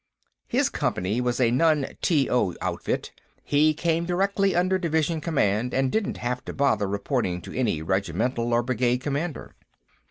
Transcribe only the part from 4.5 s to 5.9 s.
under Division command